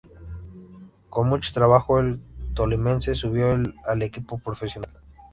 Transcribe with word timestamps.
Con 1.11 1.29
mucho 1.29 1.53
trabajo, 1.53 1.99
el 1.99 2.19
tolimense 2.55 3.13
subió 3.13 3.51
al 3.85 4.01
equipo 4.01 4.39
profesional. 4.39 4.89